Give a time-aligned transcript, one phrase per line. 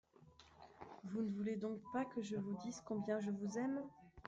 [1.03, 3.79] Vous ne voulez donc pas que je vous dise combien je vous aime?